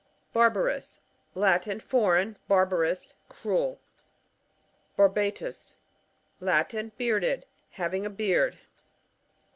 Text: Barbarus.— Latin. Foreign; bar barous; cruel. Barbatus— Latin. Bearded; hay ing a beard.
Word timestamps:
Barbarus.— 0.33 0.97
Latin. 1.45 1.79
Foreign; 1.79 2.35
bar 2.47 2.65
barous; 2.65 3.13
cruel. 3.29 3.79
Barbatus— 4.97 5.75
Latin. 6.49 6.91
Bearded; 6.97 7.45
hay 7.73 7.91
ing 7.97 8.03
a 8.07 8.09
beard. 8.09 8.57